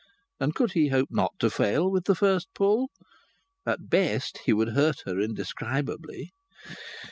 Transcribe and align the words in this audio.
And 0.39 0.55
could 0.55 0.71
he 0.71 0.87
hope 0.87 1.09
not 1.11 1.35
to 1.37 1.51
fail 1.51 1.91
with 1.91 2.05
the 2.05 2.15
first 2.15 2.47
pull? 2.55 2.89
At 3.67 3.91
best 3.91 4.39
he 4.47 4.51
would 4.51 4.69
hurt 4.69 5.01
her 5.05 5.19
indescribably. 5.19 6.31